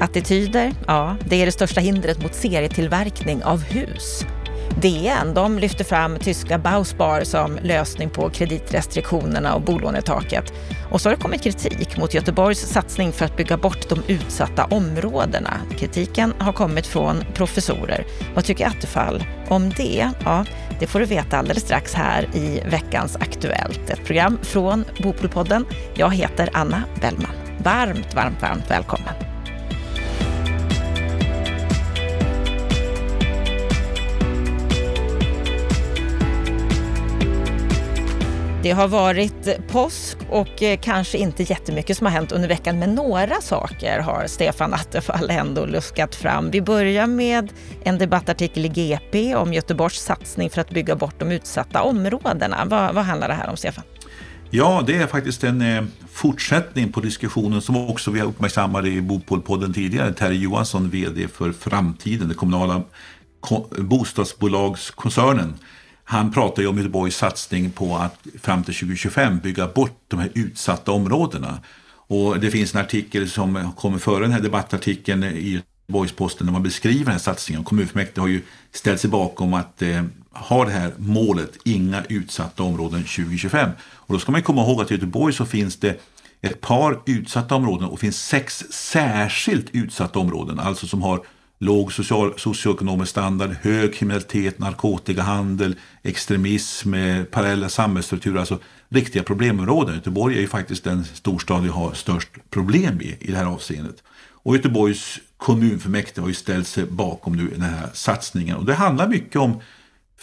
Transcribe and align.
Attityder, 0.00 0.72
ja, 0.86 1.16
det 1.24 1.42
är 1.42 1.46
det 1.46 1.52
största 1.52 1.80
hindret 1.80 2.22
mot 2.22 2.34
serietillverkning 2.34 3.44
av 3.44 3.62
hus. 3.62 4.24
DN 4.82 5.34
de 5.34 5.58
lyfter 5.58 5.84
fram 5.84 6.18
tyska 6.18 6.58
Bauspar 6.58 7.24
som 7.24 7.58
lösning 7.62 8.10
på 8.10 8.30
kreditrestriktionerna 8.30 9.54
och 9.54 9.62
bolånetaket. 9.62 10.52
Och 10.90 11.00
så 11.00 11.08
har 11.08 11.16
det 11.16 11.22
kommit 11.22 11.42
kritik 11.42 11.96
mot 11.96 12.14
Göteborgs 12.14 12.60
satsning 12.60 13.12
för 13.12 13.24
att 13.24 13.36
bygga 13.36 13.56
bort 13.56 13.88
de 13.88 14.02
utsatta 14.06 14.64
områdena. 14.64 15.50
Kritiken 15.78 16.34
har 16.38 16.52
kommit 16.52 16.86
från 16.86 17.24
professorer. 17.34 18.04
Vad 18.34 18.44
tycker 18.44 18.66
Attefall 18.66 19.24
om 19.48 19.70
det? 19.76 20.10
Ja, 20.24 20.44
det 20.80 20.86
får 20.86 21.00
du 21.00 21.06
veta 21.06 21.38
alldeles 21.38 21.62
strax 21.62 21.94
här 21.94 22.36
i 22.36 22.62
veckans 22.70 23.16
Aktuellt. 23.16 23.90
Ett 23.90 24.04
program 24.04 24.38
från 24.42 24.84
Bopolpodden. 25.02 25.66
Jag 25.94 26.14
heter 26.14 26.50
Anna 26.52 26.82
Bellman. 27.00 27.34
Varmt, 27.64 28.14
varmt, 28.14 28.42
varmt 28.42 28.70
välkommen. 28.70 29.29
Det 38.62 38.70
har 38.70 38.88
varit 38.88 39.68
påsk 39.68 40.18
och 40.30 40.62
eh, 40.62 40.78
kanske 40.80 41.18
inte 41.18 41.42
jättemycket 41.42 41.96
som 41.96 42.06
har 42.06 42.12
hänt 42.12 42.32
under 42.32 42.48
veckan, 42.48 42.78
men 42.78 42.94
några 42.94 43.40
saker 43.40 43.98
har 43.98 44.26
Stefan 44.26 44.74
Attefall 44.74 45.30
ändå 45.30 45.66
luskat 45.66 46.14
fram. 46.14 46.50
Vi 46.50 46.62
börjar 46.62 47.06
med 47.06 47.52
en 47.84 47.98
debattartikel 47.98 48.64
i 48.64 48.68
GP 48.68 49.34
om 49.34 49.52
Göteborgs 49.52 50.00
satsning 50.00 50.50
för 50.50 50.60
att 50.60 50.70
bygga 50.70 50.96
bort 50.96 51.14
de 51.18 51.32
utsatta 51.32 51.82
områdena. 51.82 52.64
Vad, 52.64 52.94
vad 52.94 53.04
handlar 53.04 53.28
det 53.28 53.34
här 53.34 53.50
om, 53.50 53.56
Stefan? 53.56 53.84
Ja, 54.50 54.84
det 54.86 54.96
är 54.96 55.06
faktiskt 55.06 55.44
en 55.44 55.62
eh, 55.62 55.84
fortsättning 56.12 56.92
på 56.92 57.00
diskussionen 57.00 57.62
som 57.62 57.90
också 57.90 58.10
vi 58.10 58.20
har 58.20 58.26
uppmärksammat 58.26 58.84
i 58.84 59.00
Bopolpodden 59.00 59.72
tidigare. 59.72 60.12
Terje 60.12 60.38
Johansson, 60.38 60.90
VD 60.90 61.28
för 61.28 61.52
Framtiden, 61.52 62.28
den 62.28 62.36
kommunala 62.36 62.82
bostadsbolagskoncernen 63.78 65.54
han 66.10 66.32
pratar 66.32 66.62
ju 66.62 66.68
om 66.68 66.76
Göteborgs 66.76 67.16
satsning 67.16 67.70
på 67.70 67.96
att 67.96 68.26
fram 68.42 68.64
till 68.64 68.74
2025 68.74 69.38
bygga 69.38 69.66
bort 69.66 70.00
de 70.08 70.18
här 70.18 70.30
utsatta 70.34 70.92
områdena. 70.92 71.58
Och 71.90 72.40
det 72.40 72.50
finns 72.50 72.74
en 72.74 72.80
artikel 72.80 73.30
som 73.30 73.72
kommer 73.76 73.98
före 73.98 74.22
den 74.22 74.32
här 74.32 74.40
debattartikeln 74.40 75.24
i 75.24 75.62
Göteborgs-Posten 75.88 76.46
där 76.46 76.52
man 76.52 76.62
beskriver 76.62 77.04
den 77.04 77.12
här 77.12 77.18
satsningen. 77.18 77.64
Kommunfullmäktige 77.64 78.20
har 78.20 78.28
ju 78.28 78.42
ställt 78.72 79.00
sig 79.00 79.10
bakom 79.10 79.54
att 79.54 79.82
eh, 79.82 80.04
ha 80.32 80.64
det 80.64 80.70
här 80.70 80.92
målet, 80.96 81.58
inga 81.64 82.04
utsatta 82.08 82.62
områden 82.62 83.00
2025. 83.00 83.70
Och 83.82 84.14
då 84.14 84.18
ska 84.20 84.32
man 84.32 84.42
komma 84.42 84.62
ihåg 84.62 84.80
att 84.80 84.90
i 84.90 84.94
Göteborg 84.94 85.34
så 85.34 85.46
finns 85.46 85.76
det 85.76 86.00
ett 86.40 86.60
par 86.60 87.00
utsatta 87.06 87.54
områden 87.54 87.88
och 87.88 88.00
finns 88.00 88.26
sex 88.26 88.64
särskilt 88.70 89.66
utsatta 89.72 90.18
områden, 90.18 90.58
alltså 90.58 90.86
som 90.86 91.02
har 91.02 91.20
låg 91.60 91.92
social, 91.92 92.38
socioekonomisk 92.38 93.10
standard, 93.10 93.56
hög 93.62 93.94
kriminalitet, 93.94 94.58
narkotikahandel, 94.58 95.76
extremism, 96.02 96.94
eh, 96.94 97.24
parallella 97.24 97.68
samhällsstrukturer, 97.68 98.40
alltså 98.40 98.58
riktiga 98.88 99.22
problemområden. 99.22 99.94
Göteborg 99.94 100.36
är 100.36 100.40
ju 100.40 100.48
faktiskt 100.48 100.84
den 100.84 101.04
storstad 101.04 101.62
vi 101.62 101.68
har 101.68 101.92
störst 101.92 102.28
problem 102.50 103.00
i, 103.00 103.16
i 103.20 103.30
det 103.30 103.36
här 103.36 103.44
avseendet. 103.44 104.02
Och 104.42 104.56
Göteborgs 104.56 105.18
kommunfullmäktige 105.36 106.20
har 106.20 106.28
ju 106.28 106.34
ställt 106.34 106.68
sig 106.68 106.84
bakom 106.84 107.36
nu 107.36 107.48
den 107.48 107.62
här 107.62 107.88
satsningen. 107.92 108.56
Och 108.56 108.64
det 108.64 108.74
handlar 108.74 109.08
mycket 109.08 109.36
om 109.36 109.60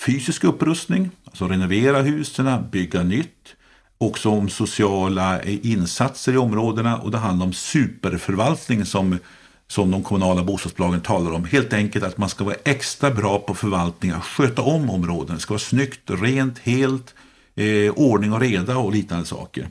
fysisk 0.05 0.43
upprustning, 0.43 1.09
alltså 1.25 1.47
renovera 1.47 2.01
husen, 2.01 2.69
bygga 2.71 3.03
nytt, 3.03 3.55
också 3.97 4.29
om 4.29 4.49
sociala 4.49 5.39
eh, 5.39 5.65
insatser 5.65 6.33
i 6.33 6.37
områdena 6.37 6.97
och 6.97 7.11
det 7.11 7.17
handlar 7.17 7.45
om 7.45 7.53
superförvaltning 7.53 8.85
som 8.85 9.19
som 9.67 9.91
de 9.91 10.03
kommunala 10.03 10.43
bostadsbolagen 10.43 11.01
talar 11.01 11.31
om. 11.31 11.45
Helt 11.45 11.73
enkelt 11.73 12.05
att 12.05 12.17
man 12.17 12.29
ska 12.29 12.43
vara 12.43 12.55
extra 12.63 13.11
bra 13.11 13.39
på 13.39 13.55
förvaltning, 13.55 14.11
att 14.11 14.23
sköta 14.23 14.61
om 14.61 14.89
områden. 14.89 15.35
Det 15.35 15.41
ska 15.41 15.53
vara 15.53 15.59
snyggt, 15.59 16.01
rent, 16.05 16.59
helt, 16.59 17.15
eh, 17.55 17.91
ordning 17.95 18.33
och 18.33 18.39
reda 18.39 18.77
och 18.77 18.91
liknande 18.91 19.25
saker. 19.25 19.69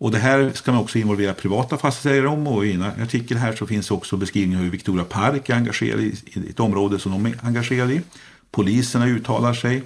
Och 0.00 0.10
det 0.10 0.18
här 0.18 0.50
ska 0.54 0.72
man 0.72 0.80
också 0.80 0.98
involvera 0.98 1.34
privata 1.34 1.78
fastighetsägare 1.78 2.26
om 2.26 2.46
och 2.46 2.66
i 2.66 2.72
en 2.72 2.82
artikel 2.82 3.36
här 3.36 3.52
så 3.52 3.66
finns 3.66 3.90
också 3.90 4.16
beskrivningar 4.16 4.62
hur 4.62 4.70
Victoria 4.70 5.04
Park 5.04 5.48
är 5.48 5.54
engagerad 5.54 6.00
i, 6.00 6.14
i 6.24 6.50
ett 6.50 6.60
område 6.60 6.98
som 6.98 7.12
de 7.12 7.26
är 7.26 7.34
engagerade 7.42 7.94
i. 7.94 8.00
Poliserna 8.50 9.06
uttalar 9.06 9.54
sig. 9.54 9.82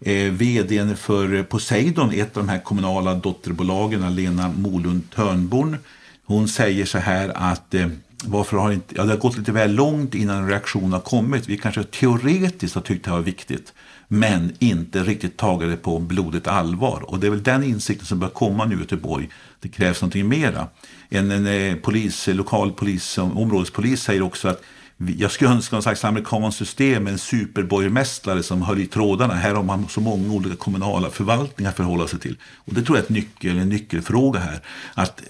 Eh, 0.00 0.32
VDn 0.32 0.96
för 0.96 1.42
Poseidon, 1.42 2.12
ett 2.12 2.36
av 2.36 2.42
de 2.42 2.48
här 2.48 2.58
kommunala 2.58 3.14
dotterbolagen, 3.14 4.14
Lena 4.14 4.48
Molund 4.48 5.10
Törnborn, 5.10 5.76
hon 6.24 6.48
säger 6.48 6.84
så 6.84 6.98
här 6.98 7.32
att 7.34 7.74
eh, 7.74 7.88
varför 8.24 8.56
har 8.56 8.72
inte, 8.72 8.94
ja, 8.96 9.02
det 9.02 9.10
har 9.10 9.18
gått 9.18 9.38
lite 9.38 9.52
väl 9.52 9.74
långt 9.74 10.14
innan 10.14 10.36
en 10.36 10.48
reaktion 10.48 10.92
har 10.92 11.00
kommit. 11.00 11.48
Vi 11.48 11.58
kanske 11.58 11.84
teoretiskt 11.84 12.74
har 12.74 12.82
tyckt 12.82 13.04
det 13.04 13.10
var 13.10 13.20
viktigt 13.20 13.72
men 14.08 14.52
inte 14.58 15.02
riktigt 15.02 15.36
tagit 15.36 15.70
det 15.70 15.76
på 15.76 15.98
blodigt 15.98 16.46
allvar. 16.46 17.04
Och 17.06 17.18
det 17.18 17.26
är 17.26 17.30
väl 17.30 17.42
den 17.42 17.64
insikten 17.64 18.06
som 18.06 18.18
börjar 18.18 18.32
komma 18.32 18.64
nu 18.64 18.74
i 18.74 18.78
Göteborg. 18.78 19.28
Det 19.60 19.68
krävs 19.68 20.02
någonting 20.02 20.28
mera. 20.28 20.66
En, 21.08 21.30
en 21.30 21.46
eh, 21.46 21.74
polis, 21.76 22.28
eh, 22.28 22.34
lokal 22.34 22.72
polis, 22.72 23.18
områdespolis 23.18 24.02
säger 24.02 24.22
också 24.22 24.48
att 24.48 24.62
jag 25.18 25.30
skulle 25.30 25.50
önska 25.50 25.76
någon 25.76 25.82
slags 25.82 26.04
amerikanskt 26.04 26.58
system 26.58 27.04
med 27.04 27.12
en 27.12 27.18
superborgmästare 27.18 28.42
som 28.42 28.62
höll 28.62 28.80
i 28.80 28.86
trådarna. 28.86 29.34
Här 29.34 29.54
har 29.54 29.62
man 29.62 29.88
så 29.88 30.00
många 30.00 30.32
olika 30.32 30.56
kommunala 30.56 31.10
förvaltningar 31.10 31.70
att 31.70 31.76
förhålla 31.76 32.06
sig 32.06 32.18
till. 32.18 32.36
Och 32.56 32.74
det 32.74 32.82
tror 32.82 32.98
jag 32.98 33.02
är 33.02 33.06
ett 33.06 33.10
nyckel, 33.10 33.58
en 33.58 33.68
nyckelfråga 33.68 34.40
här. 34.40 34.60
Att 34.94 35.22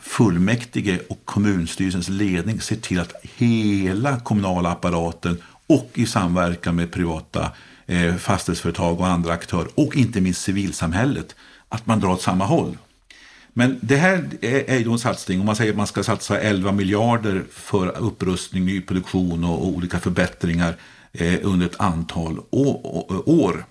fullmäktige 0.00 0.98
och 1.08 1.20
kommunstyrelsens 1.24 2.08
ledning 2.08 2.60
ser 2.60 2.76
till 2.76 3.00
att 3.00 3.12
hela 3.22 4.20
kommunala 4.20 4.70
apparaten 4.70 5.42
och 5.66 5.90
i 5.94 6.06
samverkan 6.06 6.76
med 6.76 6.92
privata 6.92 7.50
eh, 7.86 8.16
fastighetsföretag 8.16 9.00
och 9.00 9.06
andra 9.06 9.32
aktörer 9.32 9.68
och 9.74 9.96
inte 9.96 10.20
minst 10.20 10.42
civilsamhället, 10.42 11.34
att 11.68 11.86
man 11.86 12.00
drar 12.00 12.10
åt 12.10 12.22
samma 12.22 12.44
håll. 12.44 12.76
Men 13.58 13.78
det 13.82 13.96
här 13.96 14.28
är 14.40 14.78
ju 14.78 14.92
en 14.92 14.98
satsning, 14.98 15.40
om 15.40 15.46
man 15.46 15.56
säger 15.56 15.70
att 15.72 15.76
man 15.76 15.86
ska 15.86 16.02
satsa 16.02 16.40
11 16.40 16.72
miljarder 16.72 17.44
för 17.50 17.98
upprustning, 17.98 18.64
nyproduktion 18.64 19.44
och 19.44 19.66
olika 19.66 20.00
förbättringar 20.00 20.76
eh, 21.12 21.38
under 21.42 21.66
ett 21.66 21.80
antal 21.80 22.38
år. 22.50 23.64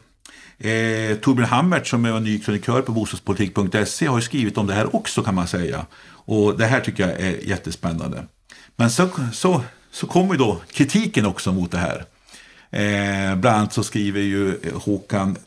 Eh, 0.57 1.17
Torbjörn 1.17 1.49
Hammert 1.49 1.87
som 1.87 2.05
är 2.05 2.19
ny 2.19 2.39
krönikör 2.39 2.81
på 2.81 2.91
bostadspolitik.se 2.91 4.07
har 4.07 4.21
skrivit 4.21 4.57
om 4.57 4.67
det 4.67 4.73
här 4.73 4.95
också 4.95 5.23
kan 5.23 5.35
man 5.35 5.47
säga. 5.47 5.85
Och 6.07 6.57
det 6.57 6.65
här 6.65 6.79
tycker 6.79 7.07
jag 7.07 7.19
är 7.19 7.47
jättespännande. 7.47 8.25
Men 8.75 8.91
så, 8.91 9.09
så, 9.33 9.61
så 9.91 10.07
kommer 10.07 10.37
då 10.37 10.61
kritiken 10.71 11.25
också 11.25 11.51
mot 11.51 11.71
det 11.71 11.77
här. 11.77 12.05
Eh, 12.69 13.35
bland 13.35 13.57
annat 13.57 13.73
så 13.73 13.83
skriver 13.83 14.21
ju 14.21 14.59
Håkan 14.73 15.37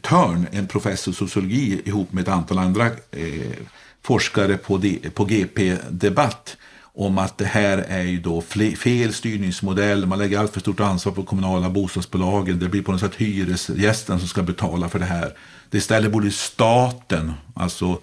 Törn, 0.00 0.46
en 0.52 0.66
professor 0.66 1.12
i 1.12 1.16
sociologi 1.16 1.82
ihop 1.84 2.12
med 2.12 2.22
ett 2.22 2.28
antal 2.28 2.58
andra 2.58 2.86
eh, 2.86 3.56
forskare 4.02 4.56
på, 4.56 4.82
på 5.14 5.24
GP 5.24 5.76
Debatt 5.90 6.56
om 6.98 7.18
att 7.18 7.38
det 7.38 7.44
här 7.44 7.78
är 7.78 8.02
ju 8.02 8.20
då 8.20 8.40
fel 8.76 9.14
styrningsmodell, 9.14 10.06
man 10.06 10.18
lägger 10.18 10.38
allt 10.38 10.52
för 10.52 10.60
stort 10.60 10.80
ansvar 10.80 11.12
på 11.12 11.22
kommunala 11.22 11.70
bostadsbolagen, 11.70 12.58
det 12.58 12.68
blir 12.68 12.82
på 12.82 12.92
något 12.92 13.00
sätt 13.00 13.14
hyresgästen 13.14 14.18
som 14.18 14.28
ska 14.28 14.42
betala 14.42 14.88
för 14.88 14.98
det 14.98 15.04
här. 15.04 15.32
Det 15.70 15.78
istället 15.78 16.12
borde 16.12 16.30
staten, 16.30 17.32
alltså 17.54 18.00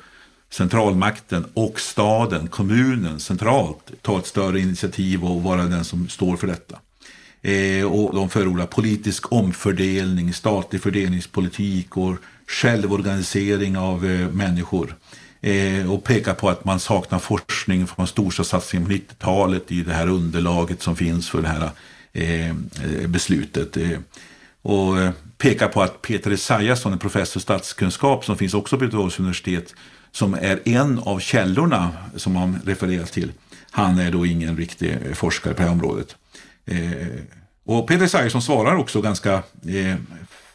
centralmakten 0.50 1.46
och 1.54 1.80
staden, 1.80 2.48
kommunen 2.48 3.20
centralt 3.20 3.92
ta 4.02 4.20
ett 4.20 4.28
större 4.28 4.60
initiativ 4.60 5.26
och 5.26 5.44
vara 5.44 5.64
den 5.64 5.86
som 5.86 6.10
står 6.10 6.38
för 6.38 6.48
detta. 6.48 6.80
Eh, 7.46 7.86
och 7.86 8.16
de 8.16 8.30
förordar 8.30 8.66
politisk 8.66 9.32
omfördelning, 9.32 10.34
statlig 10.34 10.82
fördelningspolitik 10.82 11.98
och 11.98 12.16
självorganisering 12.48 13.78
av 13.78 14.06
eh, 14.06 14.30
människor. 14.30 14.96
Eh, 15.42 15.92
och 15.92 16.04
pekar 16.04 16.34
på 16.34 16.50
att 16.50 16.66
man 16.66 16.80
saknar 16.80 17.20
forskning 17.20 17.88
från 17.88 18.08
storstadssatsningen 18.08 18.88
på 18.88 18.94
90-talet 18.94 19.72
i 19.72 19.82
det 19.82 19.94
här 19.94 20.08
underlaget 20.08 20.82
som 20.82 20.96
finns 20.96 21.30
för 21.30 21.42
det 21.42 21.48
här 21.48 21.70
eh, 22.14 22.50
eh, 22.50 23.08
beslutet. 23.08 23.78
Eh, 23.78 24.00
och 24.62 24.96
pekar 25.38 25.68
på 25.68 25.82
att 25.82 26.02
Peter 26.02 26.32
Esaiasson, 26.32 26.94
en 26.94 27.00
professor 27.00 27.40
i 27.40 27.42
statskunskap 27.42 28.26
som 28.26 28.38
finns 28.38 28.54
också 28.54 28.78
på 28.78 28.84
Göteborgs 28.84 29.20
universitet, 29.20 29.74
som 30.12 30.34
är 30.34 30.60
en 30.66 31.00
av 31.00 31.20
källorna 31.20 31.92
som 32.16 32.34
man 32.34 32.60
refererar 32.66 33.06
till. 33.06 33.32
Han 33.72 34.00
är 34.00 34.12
då 34.12 34.26
ingen 34.26 34.58
riktig 34.58 34.98
forskare 35.14 35.54
på 35.54 35.62
det 35.62 35.68
här 35.68 35.72
området. 35.72 36.16
Eh, 36.66 37.08
och 37.66 37.88
Peter 37.88 38.06
Esaiasson 38.06 38.42
svarar 38.42 38.76
också 38.76 39.02
ganska 39.02 39.34
eh, 39.68 39.96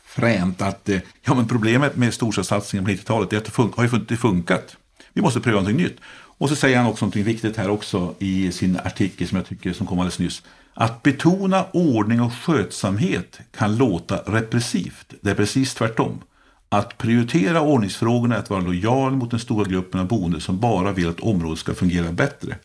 fränt 0.05 0.63
att 0.63 0.89
eh, 0.89 1.01
ja, 1.23 1.35
men 1.35 1.49
problemet 1.49 1.97
med 1.97 2.15
storstadssatsningen 2.15 2.85
på 2.85 2.91
90-talet 2.91 3.33
är 3.33 3.37
att 3.37 3.45
det 3.45 3.51
fun 3.51 3.73
har 3.77 3.85
ju 3.85 3.97
inte 3.97 4.17
funkat. 4.17 4.77
Vi 5.13 5.23
måste 5.23 5.41
pröva 5.41 5.61
någonting 5.61 5.85
nytt. 5.85 5.97
Och 6.41 6.49
så 6.49 6.57
säger 6.57 6.77
han 6.77 6.87
också 6.87 7.05
någonting 7.05 7.25
viktigt 7.25 7.57
här 7.57 7.71
också 7.71 8.15
i 8.19 8.53
sin 8.53 8.79
artikel 8.85 9.29
som 9.29 9.37
jag 9.37 9.47
tycker 9.47 9.73
som 9.73 9.87
kom 9.87 9.99
alldeles 9.99 10.19
nyss. 10.19 10.43
Att 10.75 11.03
betona 11.03 11.67
ordning 11.73 12.21
och 12.21 12.33
skötsamhet 12.35 13.41
kan 13.57 13.77
låta 13.77 14.17
repressivt. 14.17 15.15
Det 15.21 15.31
är 15.31 15.35
precis 15.35 15.75
tvärtom. 15.75 16.21
Att 16.69 16.99
prioritera 16.99 17.61
ordningsfrågorna 17.61 18.35
är 18.35 18.39
att 18.39 18.51
vara 18.51 18.61
lojal 18.61 19.13
mot 19.13 19.31
den 19.31 19.41
stora 19.41 19.65
gruppen 19.65 20.01
av 20.01 20.07
boende 20.07 20.41
som 20.41 20.61
bara 20.61 20.93
vill 20.93 21.09
att 21.09 21.21
området 21.21 21.59
ska 21.59 21.75
fungera 21.75 22.13
bättre. 22.13 22.57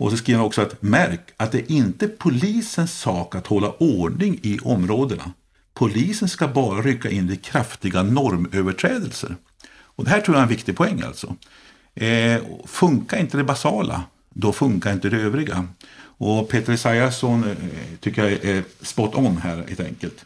Och 0.00 0.10
så 0.10 0.16
skriver 0.16 0.38
han 0.38 0.46
också 0.46 0.62
att 0.62 0.82
märk 0.82 1.20
att 1.36 1.52
det 1.52 1.70
inte 1.70 2.04
är 2.04 2.08
polisens 2.08 3.00
sak 3.00 3.34
att 3.34 3.46
hålla 3.46 3.70
ordning 3.70 4.38
i 4.42 4.58
områdena. 4.62 5.32
Polisen 5.74 6.28
ska 6.28 6.48
bara 6.48 6.82
rycka 6.82 7.10
in 7.10 7.26
vid 7.26 7.44
kraftiga 7.44 8.02
normöverträdelser. 8.02 9.36
Och 9.72 10.04
det 10.04 10.10
här 10.10 10.20
tror 10.20 10.34
jag 10.34 10.40
är 10.40 10.42
en 10.42 10.48
viktig 10.48 10.76
poäng 10.76 11.02
alltså. 11.02 11.36
Eh, 11.94 12.40
funkar 12.64 13.18
inte 13.18 13.36
det 13.36 13.44
basala, 13.44 14.02
då 14.30 14.52
funkar 14.52 14.92
inte 14.92 15.08
det 15.08 15.16
övriga. 15.16 15.68
Och 16.02 16.48
Peter 16.48 16.72
Esaiasson 16.72 17.44
eh, 17.44 17.56
tycker 18.00 18.22
jag 18.22 18.44
är 18.44 18.64
spot 18.82 19.14
on 19.14 19.36
här 19.36 19.56
helt 19.56 19.80
enkelt. 19.80 20.24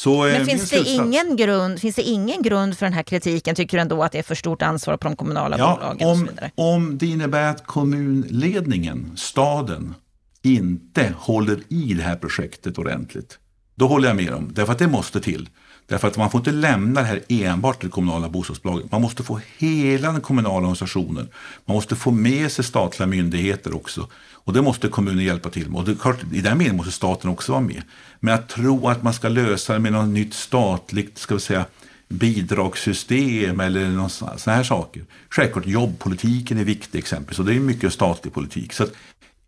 Så, 0.00 0.26
eh, 0.26 0.32
Men 0.32 0.46
finns 0.46 0.70
det, 0.70 0.78
ingen 0.78 1.36
grund, 1.36 1.80
finns 1.80 1.96
det 1.96 2.02
ingen 2.02 2.42
grund 2.42 2.78
för 2.78 2.86
den 2.86 2.92
här 2.92 3.02
kritiken? 3.02 3.54
Tycker 3.54 3.76
du 3.76 3.80
ändå 3.80 4.02
att 4.02 4.12
det 4.12 4.18
är 4.18 4.22
för 4.22 4.34
stort 4.34 4.62
ansvar 4.62 4.96
på 4.96 5.08
de 5.08 5.16
kommunala 5.16 5.58
ja, 5.58 5.78
bolagen? 5.80 6.08
Om, 6.08 6.28
om 6.54 6.98
det 6.98 7.06
innebär 7.06 7.50
att 7.50 7.66
kommunledningen, 7.66 9.12
staden, 9.16 9.94
inte 10.42 11.14
håller 11.18 11.60
i 11.68 11.94
det 11.94 12.02
här 12.02 12.16
projektet 12.16 12.78
ordentligt, 12.78 13.38
då 13.74 13.86
håller 13.86 14.08
jag 14.08 14.16
med 14.16 14.34
om, 14.34 14.50
därför 14.52 14.72
att 14.72 14.78
det 14.78 14.88
måste 14.88 15.20
till. 15.20 15.48
Därför 15.90 16.08
att 16.08 16.16
man 16.16 16.30
får 16.30 16.38
inte 16.38 16.52
lämna 16.52 17.00
det 17.00 17.06
här 17.06 17.20
enbart 17.28 17.80
till 17.80 17.90
kommunala 17.90 18.28
bostadsbolaget. 18.28 18.92
Man 18.92 19.02
måste 19.02 19.22
få 19.22 19.40
hela 19.58 20.12
den 20.12 20.20
kommunala 20.20 20.58
organisationen. 20.58 21.28
Man 21.64 21.74
måste 21.74 21.96
få 21.96 22.10
med 22.10 22.52
sig 22.52 22.64
statliga 22.64 23.06
myndigheter 23.06 23.76
också. 23.76 24.08
Och 24.32 24.52
det 24.52 24.62
måste 24.62 24.88
kommunen 24.88 25.24
hjälpa 25.24 25.50
till 25.50 25.70
med. 25.70 25.78
Och 25.78 25.84
det, 25.84 26.00
klart, 26.00 26.16
I 26.32 26.40
den 26.40 26.58
meningen 26.58 26.76
måste 26.76 26.92
staten 26.92 27.30
också 27.30 27.52
vara 27.52 27.62
med. 27.62 27.82
Men 28.20 28.34
att 28.34 28.48
tro 28.48 28.88
att 28.88 29.02
man 29.02 29.14
ska 29.14 29.28
lösa 29.28 29.72
det 29.72 29.78
med 29.78 29.92
något 29.92 30.08
nytt 30.08 30.34
statligt 30.34 31.18
ska 31.18 31.34
vi 31.34 31.40
säga, 31.40 31.64
bidragssystem 32.08 33.60
eller 33.60 34.08
sådana 34.08 34.36
här 34.46 34.62
saker. 34.62 35.04
Självklart 35.30 35.66
jobbpolitiken 35.66 36.58
är 36.58 36.64
viktig 36.64 36.98
exempelvis 36.98 37.38
och 37.38 37.44
det 37.44 37.54
är 37.54 37.60
mycket 37.60 37.92
statlig 37.92 38.34
politik. 38.34 38.72
Så 38.72 38.82
att, 38.82 38.92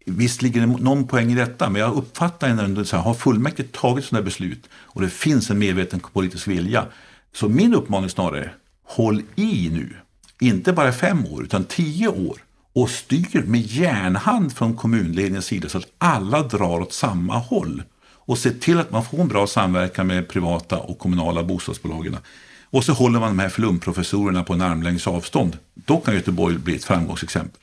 Visst 0.06 0.42
ligger 0.42 0.60
det 0.60 0.66
någon 0.66 1.06
poäng 1.06 1.32
i 1.32 1.34
detta, 1.34 1.70
men 1.70 1.80
jag 1.80 1.96
uppfattar 1.96 2.48
ändå 2.48 2.84
så 2.84 2.96
här, 2.96 3.02
har 3.02 3.14
fullmäktige 3.14 3.68
tagit 3.72 4.04
sådana 4.04 4.24
beslut 4.24 4.68
och 4.74 5.00
det 5.00 5.08
finns 5.08 5.50
en 5.50 5.58
medveten 5.58 6.00
politisk 6.00 6.48
vilja. 6.48 6.86
Så 7.34 7.48
min 7.48 7.74
uppmaning 7.74 8.10
snarare, 8.10 8.50
håll 8.84 9.22
i 9.36 9.70
nu. 9.72 9.96
Inte 10.40 10.72
bara 10.72 10.92
fem 10.92 11.26
år, 11.26 11.42
utan 11.42 11.64
tio 11.64 12.08
år. 12.08 12.36
Och 12.74 12.90
styr 12.90 13.42
med 13.46 13.60
järnhand 13.60 14.52
från 14.52 14.76
kommunledningens 14.76 15.46
sida 15.46 15.68
så 15.68 15.78
att 15.78 15.92
alla 15.98 16.42
drar 16.42 16.80
åt 16.80 16.92
samma 16.92 17.38
håll. 17.38 17.82
Och 18.24 18.38
se 18.38 18.50
till 18.50 18.78
att 18.78 18.90
man 18.90 19.04
får 19.04 19.18
en 19.20 19.28
bra 19.28 19.46
samverkan 19.46 20.06
med 20.06 20.28
privata 20.28 20.78
och 20.78 20.98
kommunala 20.98 21.42
bostadsbolagen. 21.42 22.16
Och 22.70 22.84
så 22.84 22.92
håller 22.92 23.20
man 23.20 23.28
de 23.28 23.42
här 23.42 23.48
flumprofessorerna 23.48 24.44
på 24.44 24.52
en 24.52 24.60
armlängds 24.60 25.06
avstånd. 25.06 25.58
Då 25.74 26.00
kan 26.00 26.14
Göteborg 26.14 26.58
bli 26.58 26.76
ett 26.76 26.84
framgångsexempel 26.84 27.60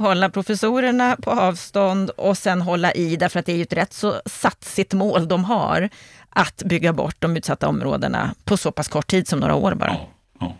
hålla 0.00 0.30
professorerna 0.30 1.16
på 1.22 1.30
avstånd 1.30 2.10
och 2.10 2.38
sen 2.38 2.62
hålla 2.62 2.92
i, 2.92 3.16
därför 3.16 3.40
att 3.40 3.46
det 3.46 3.52
är 3.52 3.56
ju 3.56 3.62
ett 3.62 3.72
rätt 3.72 3.92
så 3.92 4.20
satsigt 4.26 4.92
mål 4.92 5.28
de 5.28 5.44
har, 5.44 5.88
att 6.28 6.62
bygga 6.62 6.92
bort 6.92 7.16
de 7.18 7.36
utsatta 7.36 7.68
områdena 7.68 8.34
på 8.44 8.56
så 8.56 8.72
pass 8.72 8.88
kort 8.88 9.06
tid 9.06 9.28
som 9.28 9.38
några 9.40 9.54
år 9.54 9.74
bara. 9.74 9.90
Ja, 9.90 10.08
ja. 10.40 10.56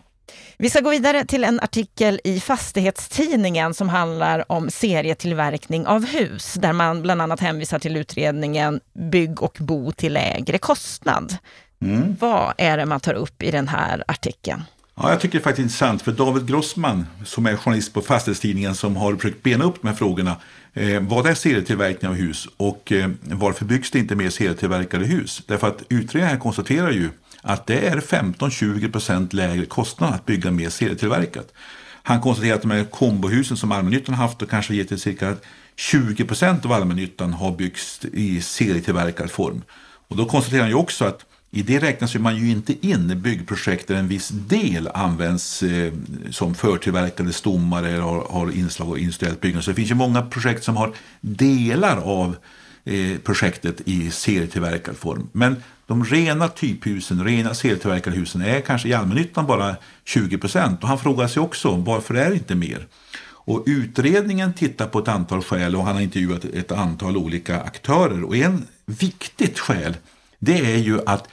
Vi 0.57 0.69
ska 0.69 0.79
gå 0.79 0.89
vidare 0.89 1.25
till 1.25 1.43
en 1.43 1.59
artikel 1.59 2.19
i 2.23 2.39
Fastighetstidningen 2.39 3.73
som 3.73 3.89
handlar 3.89 4.51
om 4.51 4.69
serietillverkning 4.69 5.87
av 5.87 6.05
hus, 6.05 6.53
där 6.53 6.73
man 6.73 7.01
bland 7.01 7.21
annat 7.21 7.39
hänvisar 7.39 7.79
till 7.79 7.97
utredningen 7.97 8.79
Bygg 8.93 9.41
och 9.41 9.57
bo 9.59 9.91
till 9.91 10.13
lägre 10.13 10.57
kostnad. 10.57 11.37
Mm. 11.81 12.15
Vad 12.19 12.53
är 12.57 12.77
det 12.77 12.85
man 12.85 12.99
tar 12.99 13.13
upp 13.13 13.43
i 13.43 13.51
den 13.51 13.67
här 13.67 14.03
artikeln? 14.07 14.63
Ja, 15.03 15.09
jag 15.09 15.19
tycker 15.19 15.37
det 15.37 15.41
är 15.41 15.43
faktiskt 15.43 15.63
intressant 15.63 16.01
för 16.01 16.11
David 16.11 16.47
Grossman 16.47 17.05
som 17.25 17.45
är 17.45 17.55
journalist 17.55 17.93
på 17.93 18.01
Fastighetstidningen 18.01 18.75
som 18.75 18.95
har 18.95 19.15
försökt 19.15 19.43
bena 19.43 19.63
upp 19.63 19.81
de 19.81 19.87
här 19.87 19.95
frågorna. 19.95 20.35
Eh, 20.73 21.01
vad 21.01 21.27
är 21.27 21.33
serietillverkning 21.33 22.09
av 22.09 22.15
hus 22.15 22.47
och 22.57 22.91
eh, 22.91 23.09
varför 23.21 23.65
byggs 23.65 23.91
det 23.91 23.99
inte 23.99 24.15
mer 24.15 24.29
serietillverkade 24.29 25.05
hus? 25.05 25.41
Därför 25.47 25.67
att 25.67 25.83
utredningen 25.89 26.39
konstaterar 26.39 26.91
ju 26.91 27.09
att 27.41 27.67
det 27.67 27.87
är 27.87 27.97
15-20% 27.97 29.35
lägre 29.35 29.65
kostnad 29.65 30.13
att 30.13 30.25
bygga 30.25 30.51
mer 30.51 30.69
serietillverkat. 30.69 31.53
Han 32.03 32.21
konstaterar 32.21 32.55
att 32.55 32.61
de 32.61 32.71
här 32.71 32.83
kombohusen 32.83 33.57
som 33.57 33.71
allmännyttan 33.71 34.15
har 34.15 34.27
haft 34.27 34.41
och 34.41 34.49
kanske 34.49 34.75
gett 34.75 34.87
till 34.87 34.99
cirka 34.99 35.35
20% 35.77 36.65
av 36.65 36.71
allmännyttan 36.71 37.33
har 37.33 37.51
byggts 37.51 38.05
i 38.05 38.41
serietillverkad 38.41 39.31
form. 39.31 39.61
Och 40.07 40.15
då 40.17 40.25
konstaterar 40.25 40.61
han 40.61 40.69
ju 40.69 40.75
också 40.75 41.05
att 41.05 41.25
i 41.53 41.61
det 41.61 41.79
räknas 41.79 42.15
man 42.15 42.35
ju 42.35 42.51
inte 42.51 42.87
in 42.87 43.21
byggprojekt 43.21 43.87
där 43.87 43.95
en 43.95 44.07
viss 44.07 44.29
del 44.29 44.87
används 44.87 45.63
eh, 45.63 45.93
som 46.29 46.55
förtillverkade 46.55 47.33
stommar 47.33 47.83
eller 47.83 47.99
har, 47.99 48.27
har 48.29 48.51
inslag 48.51 48.89
av 48.89 48.99
industriellt 48.99 49.41
byggande. 49.41 49.63
Så 49.63 49.71
det 49.71 49.75
finns 49.75 49.91
ju 49.91 49.95
många 49.95 50.21
projekt 50.21 50.63
som 50.63 50.77
har 50.77 50.93
delar 51.21 51.97
av 51.97 52.35
eh, 52.83 53.17
projektet 53.17 53.81
i 53.85 54.11
serietillverkad 54.11 54.97
form. 54.97 55.29
Men 55.31 55.55
de 55.87 56.05
rena 56.05 56.47
typhusen, 56.47 57.23
rena 57.23 57.53
serietillverkade 57.53 58.15
husen 58.15 58.41
är 58.41 58.61
kanske 58.61 58.87
i 58.87 58.93
allmännyttan 58.93 59.45
bara 59.45 59.75
20 60.05 60.37
procent. 60.37 60.83
Och 60.83 60.89
han 60.89 60.99
frågar 60.99 61.27
sig 61.27 61.41
också 61.41 61.75
varför 61.75 62.13
är 62.13 62.29
det 62.29 62.35
inte 62.35 62.55
mer? 62.55 62.87
Och 63.23 63.63
utredningen 63.65 64.53
tittar 64.53 64.87
på 64.87 64.99
ett 64.99 65.07
antal 65.07 65.43
skäl 65.43 65.75
och 65.75 65.85
han 65.85 65.95
har 65.95 66.01
intervjuat 66.01 66.45
ett 66.45 66.71
antal 66.71 67.17
olika 67.17 67.61
aktörer. 67.61 68.23
Och 68.23 68.35
en 68.35 68.67
viktigt 68.85 69.59
skäl 69.59 69.97
det 70.43 70.73
är 70.73 70.77
ju 70.77 70.99
att 71.05 71.27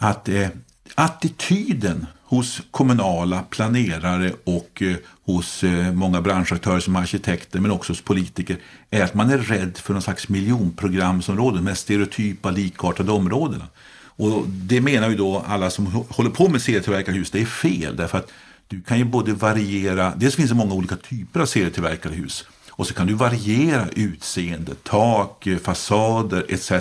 att 0.00 0.28
eh, 0.28 0.48
attityden 0.94 2.06
hos 2.24 2.62
kommunala 2.70 3.42
planerare 3.42 4.32
och 4.44 4.82
eh, 4.82 4.96
hos 5.24 5.64
eh, 5.64 5.92
många 5.92 6.20
branschaktörer 6.20 6.80
som 6.80 6.96
arkitekter 6.96 7.60
men 7.60 7.70
också 7.70 7.92
hos 7.92 8.02
politiker 8.02 8.56
är 8.90 9.04
att 9.04 9.14
man 9.14 9.30
är 9.30 9.38
rädd 9.38 9.78
för 9.78 9.92
någon 9.92 10.02
slags 10.02 10.28
miljonprogramsområden 10.28 11.64
med 11.64 11.78
stereotypa 11.78 12.50
likartade 12.50 13.12
områdena. 13.12 13.66
Och 14.02 14.48
det 14.48 14.80
menar 14.80 15.10
ju 15.10 15.16
då 15.16 15.44
alla 15.46 15.70
som 15.70 15.86
håller 15.86 16.30
på 16.30 16.48
med 16.48 16.62
serietillverkade 16.62 17.18
hus, 17.18 17.30
det 17.30 17.40
är 17.40 17.46
fel 17.46 17.96
därför 17.96 18.18
att 18.18 18.30
du 18.68 18.82
kan 18.82 18.98
ju 18.98 19.04
både 19.04 19.32
variera, 19.32 20.12
dels 20.16 20.34
finns 20.34 20.50
det 20.50 20.56
många 20.56 20.74
olika 20.74 20.96
typer 20.96 21.40
av 21.40 21.46
serietillverkade 21.46 22.14
hus 22.14 22.44
och 22.70 22.86
så 22.86 22.94
kan 22.94 23.06
du 23.06 23.14
variera 23.14 23.88
utseende, 23.96 24.74
tak, 24.82 25.46
eh, 25.46 25.58
fasader 25.58 26.46
etc. 26.48 26.72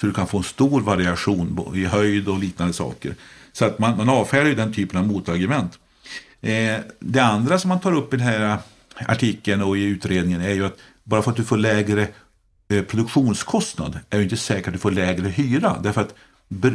Så 0.00 0.06
du 0.06 0.12
kan 0.12 0.26
få 0.26 0.38
en 0.38 0.44
stor 0.44 0.80
variation 0.80 1.72
i 1.74 1.84
höjd 1.84 2.28
och 2.28 2.38
liknande 2.38 2.72
saker. 2.72 3.14
Så 3.52 3.64
att 3.64 3.78
man, 3.78 3.96
man 3.96 4.08
avfärdar 4.08 4.46
ju 4.46 4.54
den 4.54 4.72
typen 4.72 4.98
av 4.98 5.06
motargument. 5.06 5.78
Eh, 6.40 6.76
det 6.98 7.20
andra 7.20 7.58
som 7.58 7.68
man 7.68 7.80
tar 7.80 7.92
upp 7.92 8.14
i 8.14 8.16
den 8.16 8.26
här 8.26 8.50
eh, 8.50 9.10
artikeln 9.10 9.62
och 9.62 9.78
i 9.78 9.82
utredningen 9.82 10.40
är 10.40 10.54
ju 10.54 10.66
att 10.66 10.78
bara 11.04 11.22
för 11.22 11.30
att 11.30 11.36
du 11.36 11.44
får 11.44 11.56
lägre 11.56 12.08
eh, 12.68 12.82
produktionskostnad 12.82 13.98
är 14.10 14.18
det 14.18 14.24
inte 14.24 14.36
säkert 14.36 14.66
att 14.66 14.72
du 14.72 14.78
får 14.78 14.90
lägre 14.90 15.28
hyra. 15.28 15.76
Därför 15.82 16.00
att 16.00 16.14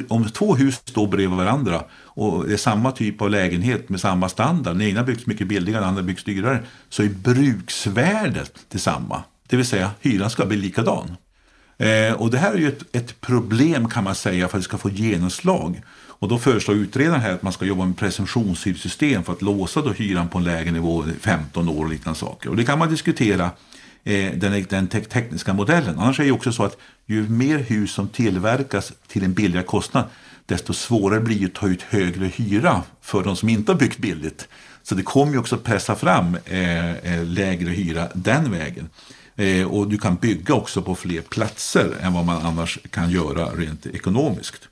om 0.08 0.30
två 0.30 0.56
hus 0.56 0.76
står 0.86 1.08
bredvid 1.08 1.38
varandra 1.38 1.84
och 1.94 2.48
det 2.48 2.54
är 2.54 2.58
samma 2.58 2.92
typ 2.92 3.22
av 3.22 3.30
lägenhet 3.30 3.90
med 3.90 4.00
samma 4.00 4.30
standard, 4.30 4.78
den 4.78 4.88
ena 4.88 5.04
byggs 5.04 5.26
mycket 5.26 5.48
billigare, 5.48 5.80
den 5.80 5.90
andra 5.90 6.04
byggs 6.04 6.24
dyrare, 6.24 6.64
så 6.90 7.04
är 7.04 7.10
bruksvärdet 7.10 8.54
detsamma. 8.70 9.24
Det 9.48 9.58
vill 9.58 9.66
säga 9.66 9.92
hyran 10.00 10.30
ska 10.30 10.46
bli 10.46 10.58
likadan. 10.58 11.16
Eh, 11.78 12.14
och 12.14 12.32
det 12.32 12.38
här 12.38 12.54
är 12.54 12.58
ju 12.58 12.68
ett, 12.68 12.96
ett, 12.96 13.22
problem 13.22 13.90
kan 13.90 14.04
man 14.04 14.16
säga 14.16 14.48
för 14.48 14.58
att 14.58 14.64
det 14.64 14.66
ska 14.66 14.78
få 14.78 14.90
genomslag. 14.90 15.82
Och 16.08 16.28
då 16.28 16.38
föreslår 16.38 16.78
utredaren 16.78 17.22
här 17.22 17.34
att 17.34 17.42
man 17.42 17.54
ska 17.54 17.66
jobba 17.66 17.86
med 17.86 17.98
presumtionshyressystem 17.98 19.24
för 19.24 19.34
att 19.34 19.42
låsa 19.42 19.82
då 19.82 19.92
hyran 19.92 20.30
på 20.30 20.38
en 20.38 20.44
lägre 20.44 20.72
nivå 20.72 21.06
i 21.08 21.14
15 21.22 21.70
år 21.70 21.84
och 21.84 21.90
liknande 21.90 22.20
saker. 22.20 22.50
Och 22.50 22.56
det 22.56 22.64
kan 22.64 22.80
man 22.80 22.90
diskutera 22.90 23.52
Eh, 24.04 24.32
den, 24.34 24.66
den 24.70 24.88
te 24.88 25.02
tekniska 25.02 25.54
modellen. 25.54 26.00
Annars 26.00 26.20
är 26.20 26.24
det 26.24 26.32
också 26.32 26.52
så 26.52 26.64
att 26.64 26.78
ju 27.06 27.30
mer 27.30 27.58
hus 27.58 27.92
som 27.92 28.08
tillverkas 28.08 28.94
till 29.08 29.24
en 29.24 29.34
billigare 29.34 29.66
kostnad 29.66 30.06
desto 30.46 30.74
svårare 30.74 31.20
blir 31.20 31.40
det 31.40 31.46
att 31.46 31.54
ta 31.54 31.68
ut 31.68 31.82
högre 31.82 32.26
hyra 32.26 32.84
för 33.02 33.24
de 33.24 33.36
som 33.36 33.50
inte 33.50 33.72
har 33.72 33.80
byggt 33.80 33.98
billigt. 33.98 34.48
Så 34.84 34.96
det 34.96 35.04
kommer 35.04 35.34
ju 35.34 35.40
också 35.40 35.58
pressa 35.58 35.96
fram 35.96 36.38
eh, 36.46 36.96
eh, 36.96 37.26
lägre 37.26 37.70
hyra 37.70 38.08
den 38.14 38.52
vägen. 38.52 38.90
Eh, 39.36 39.68
och 39.68 39.88
du 39.88 39.98
kan 39.98 40.16
bygga 40.16 40.54
också 40.54 40.82
på 40.82 40.96
fler 40.96 41.22
platser 41.22 41.98
än 42.02 42.14
vad 42.14 42.26
man 42.26 42.46
annars 42.46 42.80
kan 42.90 43.12
göra 43.12 43.46
rent 43.46 43.86
ekonomiskt. 43.86 44.68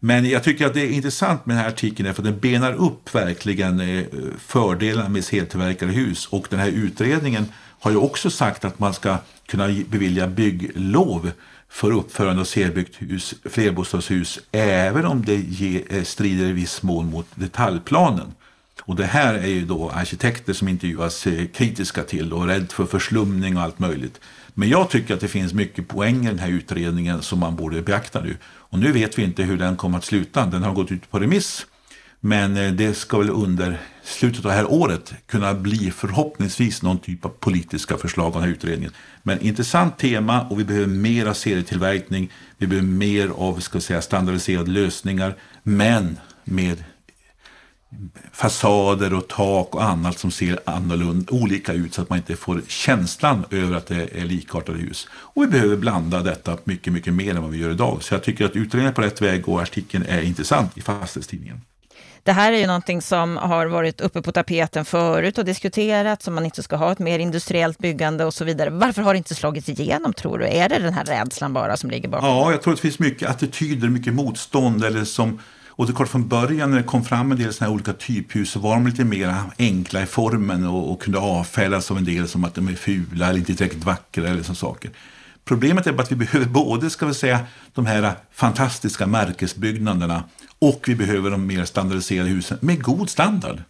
Men 0.00 0.28
jag 0.28 0.44
tycker 0.44 0.66
att 0.66 0.74
det 0.74 0.80
är 0.80 0.90
intressant 0.90 1.46
med 1.46 1.56
den 1.56 1.62
här 1.62 1.70
artikeln 1.70 2.14
för 2.14 2.22
den 2.22 2.38
benar 2.38 2.72
upp 2.72 3.14
verkligen 3.14 3.80
eh, 3.80 4.04
fördelarna 4.38 5.08
med 5.08 5.24
heltillverkade 5.24 5.92
hus 5.92 6.26
och 6.26 6.46
den 6.50 6.58
här 6.58 6.68
utredningen 6.68 7.46
har 7.80 7.90
ju 7.90 7.96
också 7.96 8.30
sagt 8.30 8.64
att 8.64 8.78
man 8.78 8.94
ska 8.94 9.18
kunna 9.46 9.68
bevilja 9.88 10.26
bygglov 10.26 11.30
för 11.68 11.92
uppförande 11.92 12.40
av 12.40 12.44
serbyggt 12.44 13.02
hus, 13.02 13.34
flerbostadshus 13.44 14.40
även 14.52 15.06
om 15.06 15.24
det 15.24 15.36
ge, 15.36 15.82
eh, 15.88 16.02
strider 16.02 16.46
i 16.46 16.52
viss 16.52 16.82
mån 16.82 17.10
mot 17.10 17.26
detaljplanen. 17.34 18.34
Och 18.82 18.96
det 18.96 19.04
här 19.04 19.34
är 19.34 19.46
ju 19.46 19.64
då 19.64 19.90
arkitekter 19.90 20.52
som 20.52 20.68
intervjuas 20.68 21.26
eh, 21.26 21.46
kritiska 21.46 22.02
till 22.02 22.32
och 22.32 22.46
rädd 22.46 22.72
för 22.72 22.86
förslumning 22.86 23.56
och 23.56 23.62
allt 23.62 23.78
möjligt. 23.78 24.20
Men 24.54 24.68
jag 24.68 24.90
tycker 24.90 25.14
att 25.14 25.20
det 25.20 25.28
finns 25.28 25.52
mycket 25.52 25.88
poäng 25.88 26.24
i 26.24 26.28
den 26.28 26.38
här 26.38 26.48
utredningen 26.48 27.22
som 27.22 27.38
man 27.38 27.56
borde 27.56 27.82
beakta 27.82 28.20
nu. 28.20 28.36
Och 28.44 28.78
nu 28.78 28.92
vet 28.92 29.18
vi 29.18 29.22
inte 29.22 29.42
hur 29.42 29.58
den 29.58 29.76
kommer 29.76 29.98
att 29.98 30.04
sluta. 30.04 30.46
Den 30.46 30.62
har 30.62 30.72
gått 30.72 30.92
ut 30.92 31.10
på 31.10 31.18
remiss. 31.18 31.66
Men 32.26 32.56
eh, 32.56 32.72
det 32.72 32.94
ska 32.94 33.18
väl 33.18 33.30
under 33.30 33.80
slutet 34.04 34.44
av 34.44 34.50
det 34.50 34.56
här 34.56 34.72
året 34.72 35.14
kunna 35.26 35.54
bli 35.54 35.90
förhoppningsvis 35.90 36.82
någon 36.82 36.98
typ 36.98 37.24
av 37.24 37.28
politiska 37.28 37.96
förslag 37.96 38.26
av 38.26 38.32
den 38.32 38.42
här 38.42 38.48
utredningen. 38.48 38.92
Men 39.22 39.40
intressant 39.40 39.98
tema 39.98 40.40
och 40.40 40.60
vi 40.60 40.64
behöver 40.64 40.86
mer 40.86 41.26
av 41.26 41.34
serietillverkning. 41.34 42.30
Vi 42.58 42.66
behöver 42.66 42.88
mer 42.88 43.28
av 43.28 43.60
ska 43.60 43.80
säga, 43.80 44.02
standardiserade 44.02 44.70
lösningar. 44.70 45.34
Men 45.62 46.18
med 46.44 46.84
fasader 48.32 49.14
och 49.14 49.28
tak 49.28 49.74
och 49.74 49.84
annat 49.84 50.18
som 50.18 50.30
ser 50.30 50.60
annorlunda, 50.66 51.32
olika 51.32 51.72
ut 51.72 51.94
så 51.94 52.02
att 52.02 52.10
man 52.10 52.18
inte 52.18 52.36
får 52.36 52.62
känslan 52.66 53.44
över 53.50 53.76
att 53.76 53.86
det 53.86 54.08
är 54.20 54.24
likartade 54.24 54.78
hus. 54.78 55.08
Och 55.12 55.42
vi 55.42 55.46
behöver 55.46 55.76
blanda 55.76 56.22
detta 56.22 56.58
mycket, 56.64 56.92
mycket 56.92 57.14
mer 57.14 57.34
än 57.34 57.42
vad 57.42 57.50
vi 57.50 57.58
gör 57.58 57.70
idag. 57.70 58.02
Så 58.02 58.14
jag 58.14 58.22
tycker 58.22 58.44
att 58.44 58.56
utredningen 58.56 58.90
är 58.90 58.94
på 58.94 59.02
rätt 59.02 59.22
väg 59.22 59.48
och 59.48 59.62
artikeln 59.62 60.04
är 60.08 60.22
intressant 60.22 60.78
i 60.78 60.80
Fastighetstidningen. 60.80 61.60
Det 62.26 62.32
här 62.32 62.52
är 62.52 62.58
ju 62.58 62.66
någonting 62.66 63.02
som 63.02 63.36
har 63.36 63.66
varit 63.66 64.00
uppe 64.00 64.22
på 64.22 64.32
tapeten 64.32 64.84
förut 64.84 65.38
och 65.38 65.44
diskuterats, 65.44 66.28
om 66.28 66.34
man 66.34 66.44
inte 66.44 66.62
ska 66.62 66.76
ha 66.76 66.92
ett 66.92 66.98
mer 66.98 67.18
industriellt 67.18 67.78
byggande 67.78 68.24
och 68.24 68.34
så 68.34 68.44
vidare. 68.44 68.70
Varför 68.70 69.02
har 69.02 69.14
det 69.14 69.18
inte 69.18 69.34
slagit 69.34 69.68
igenom 69.68 70.12
tror 70.12 70.38
du? 70.38 70.46
Är 70.46 70.68
det 70.68 70.78
den 70.78 70.94
här 70.94 71.04
rädslan 71.04 71.52
bara 71.52 71.76
som 71.76 71.90
ligger 71.90 72.08
bakom? 72.08 72.28
Ja, 72.28 72.50
jag 72.50 72.62
tror 72.62 72.72
att 72.72 72.78
det 72.78 72.82
finns 72.82 72.98
mycket 72.98 73.30
attityder, 73.30 73.88
mycket 73.88 74.14
motstånd 74.14 74.84
eller 74.84 75.04
som 75.04 75.40
och 75.68 75.86
det 75.86 75.92
är 75.92 75.94
klart 75.94 76.08
från 76.08 76.28
början 76.28 76.70
när 76.70 76.78
det 76.78 76.84
kom 76.84 77.04
fram 77.04 77.32
en 77.32 77.38
del 77.38 77.52
såna 77.52 77.68
här 77.68 77.74
olika 77.74 77.92
typhus 77.92 78.50
så 78.50 78.60
var 78.60 78.74
de 78.74 78.86
lite 78.86 79.04
mer 79.04 79.34
enkla 79.58 80.02
i 80.02 80.06
formen 80.06 80.66
och, 80.66 80.92
och 80.92 81.02
kunde 81.02 81.18
avfärdas 81.18 81.90
av 81.90 81.96
en 81.96 82.04
del 82.04 82.28
som 82.28 82.44
att 82.44 82.54
de 82.54 82.68
är 82.68 82.74
fula 82.74 83.28
eller 83.28 83.38
inte 83.38 83.54
tillräckligt 83.54 83.84
vackra 83.84 84.28
eller 84.28 84.42
sådana 84.42 84.54
saker. 84.54 84.90
Problemet 85.46 85.86
är 85.86 85.92
bara 85.92 86.02
att 86.02 86.12
vi 86.12 86.16
behöver 86.16 86.46
både 86.46 86.90
ska 86.90 87.06
vi 87.06 87.14
säga, 87.14 87.40
de 87.74 87.86
här 87.86 88.12
fantastiska 88.32 89.06
märkesbyggnaderna 89.06 90.24
och 90.58 90.84
vi 90.86 90.94
behöver 90.94 91.30
de 91.30 91.46
mer 91.46 91.64
standardiserade 91.64 92.30
husen 92.30 92.58
med 92.60 92.82
god 92.82 93.10
standard. 93.10 93.62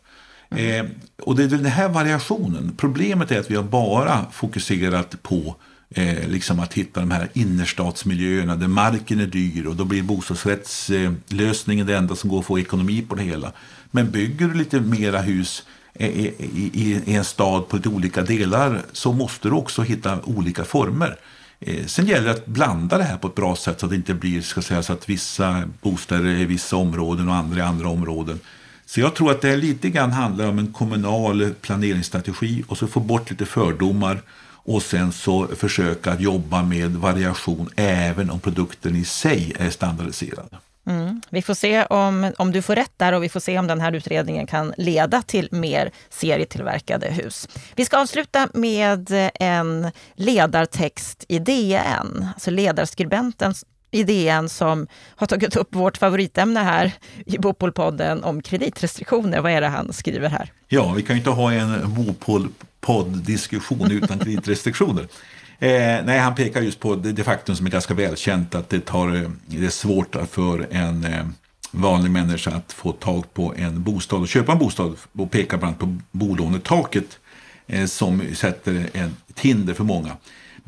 Mm. 0.50 0.86
Eh, 0.86 0.90
och 1.22 1.36
det 1.36 1.44
är 1.44 1.48
den 1.48 1.64
här 1.64 1.88
variationen. 1.88 2.74
Problemet 2.76 3.30
är 3.30 3.40
att 3.40 3.50
vi 3.50 3.56
har 3.56 3.62
bara 3.62 4.26
fokuserat 4.32 5.22
på 5.22 5.56
eh, 5.90 6.28
liksom 6.28 6.60
att 6.60 6.74
hitta 6.74 7.00
de 7.00 7.10
här 7.10 7.28
innerstadsmiljöerna 7.32 8.56
där 8.56 8.68
marken 8.68 9.20
är 9.20 9.26
dyr 9.26 9.66
och 9.66 9.76
då 9.76 9.84
blir 9.84 10.02
bostadsrättslösningen 10.02 11.86
eh, 11.86 11.92
det 11.92 11.98
enda 11.98 12.16
som 12.16 12.30
går 12.30 12.38
att 12.38 12.46
få 12.46 12.58
ekonomi 12.58 13.02
på 13.08 13.14
det 13.14 13.22
hela. 13.22 13.52
Men 13.90 14.10
bygger 14.10 14.48
du 14.48 14.54
lite 14.54 14.80
mera 14.80 15.20
hus 15.20 15.66
i, 15.94 16.06
i, 16.06 17.02
i 17.06 17.14
en 17.14 17.24
stad 17.24 17.68
på 17.68 17.76
lite 17.76 17.88
olika 17.88 18.22
delar 18.22 18.82
så 18.92 19.12
måste 19.12 19.48
du 19.48 19.54
också 19.54 19.82
hitta 19.82 20.18
olika 20.24 20.64
former. 20.64 21.16
Eh, 21.60 21.86
sen 21.86 22.06
gäller 22.06 22.24
det 22.24 22.30
att 22.30 22.46
blanda 22.46 22.98
det 22.98 23.04
här 23.04 23.16
på 23.16 23.28
ett 23.28 23.34
bra 23.34 23.56
sätt 23.56 23.80
så 23.80 23.86
att 23.86 23.90
det 23.90 23.96
inte 23.96 24.14
blir 24.14 24.42
ska 24.42 24.62
säga, 24.62 24.82
så 24.82 24.92
att 24.92 25.08
vissa 25.08 25.62
bostäder 25.82 26.24
är 26.24 26.36
i 26.36 26.44
vissa 26.44 26.76
områden 26.76 27.28
och 27.28 27.34
andra 27.34 27.58
i 27.58 27.62
andra 27.62 27.88
områden. 27.88 28.40
Så 28.86 29.00
jag 29.00 29.14
tror 29.14 29.30
att 29.30 29.40
det 29.40 29.56
lite 29.56 29.90
grann 29.90 30.12
handlar 30.12 30.48
om 30.48 30.58
en 30.58 30.72
kommunal 30.72 31.54
planeringsstrategi 31.60 32.64
och 32.68 32.78
så 32.78 32.86
få 32.86 33.00
bort 33.00 33.30
lite 33.30 33.46
fördomar 33.46 34.22
och 34.66 34.82
sen 34.82 35.12
så 35.12 35.46
försöka 35.46 36.20
jobba 36.20 36.62
med 36.62 36.96
variation 36.96 37.68
även 37.76 38.30
om 38.30 38.40
produkten 38.40 38.96
i 38.96 39.04
sig 39.04 39.52
är 39.58 39.70
standardiserad. 39.70 40.56
Mm. 40.86 41.20
Vi 41.30 41.42
får 41.42 41.54
se 41.54 41.84
om, 41.84 42.32
om 42.38 42.52
du 42.52 42.62
får 42.62 42.74
rätt 42.74 42.92
där 42.96 43.12
och 43.12 43.22
vi 43.22 43.28
får 43.28 43.40
se 43.40 43.58
om 43.58 43.66
den 43.66 43.80
här 43.80 43.92
utredningen 43.92 44.46
kan 44.46 44.74
leda 44.76 45.22
till 45.22 45.48
mer 45.52 45.90
serietillverkade 46.10 47.06
hus. 47.06 47.48
Vi 47.74 47.84
ska 47.84 47.98
avsluta 47.98 48.48
med 48.54 49.30
en 49.34 49.90
ledartext 50.14 51.24
i 51.28 51.38
DN, 51.38 52.26
alltså 52.34 52.50
ledarskribenten 52.50 53.54
i 53.90 54.02
DN 54.02 54.48
som 54.48 54.86
har 55.16 55.26
tagit 55.26 55.56
upp 55.56 55.74
vårt 55.74 55.96
favoritämne 55.96 56.60
här 56.60 56.92
i 57.26 57.38
Bopolpodden 57.38 58.24
om 58.24 58.42
kreditrestriktioner. 58.42 59.40
Vad 59.40 59.52
är 59.52 59.60
det 59.60 59.66
han 59.68 59.92
skriver 59.92 60.28
här? 60.28 60.52
Ja, 60.68 60.92
vi 60.92 61.02
kan 61.02 61.16
ju 61.16 61.18
inte 61.18 61.30
ha 61.30 61.52
en 61.52 61.94
Bopol-podd-diskussion 61.94 63.90
utan 63.90 64.18
kreditrestriktioner. 64.24 65.08
Eh, 65.58 66.04
nej, 66.04 66.18
han 66.18 66.34
pekar 66.34 66.62
just 66.62 66.80
på 66.80 66.94
det, 66.94 67.12
det, 67.12 67.24
faktum 67.24 67.56
som 67.56 67.66
är 67.66 67.70
ganska 67.70 67.94
välkänt 67.94 68.54
att 68.54 68.68
det, 68.68 68.80
tar, 68.80 69.16
eh, 69.16 69.30
det 69.46 69.66
är 69.66 69.70
svårt 69.70 70.16
för 70.30 70.66
en 70.70 71.04
eh, 71.04 71.26
vanlig 71.70 72.10
människa 72.10 72.50
att 72.50 72.72
få 72.72 72.92
tag 72.92 73.34
på 73.34 73.54
en 73.56 73.82
bostad 73.82 74.20
och 74.20 74.28
köpa 74.28 74.52
en 74.52 74.58
bostad 74.58 74.96
och 75.12 75.30
pekar 75.30 75.58
bland 75.58 75.70
annat 75.70 75.78
på 75.78 76.18
bolånetaket 76.18 77.18
eh, 77.66 77.86
som 77.86 78.22
sätter 78.34 78.86
ett 78.92 79.40
hinder 79.40 79.74
för 79.74 79.84
många. 79.84 80.16